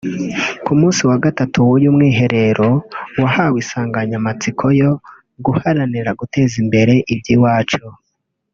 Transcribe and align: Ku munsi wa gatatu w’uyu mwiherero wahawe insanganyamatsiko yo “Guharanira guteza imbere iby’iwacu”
Ku 0.65 0.71
munsi 0.79 1.01
wa 1.09 1.17
gatatu 1.25 1.57
w’uyu 1.67 1.89
mwiherero 1.95 2.69
wahawe 3.21 3.57
insanganyamatsiko 3.63 4.65
yo 4.79 4.91
“Guharanira 5.45 6.11
guteza 6.19 6.55
imbere 6.63 6.93
iby’iwacu” 7.13 7.83